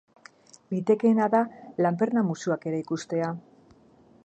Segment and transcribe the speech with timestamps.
[0.75, 1.41] Litekeena da
[1.87, 3.31] lanperna-musuak ere ikustea.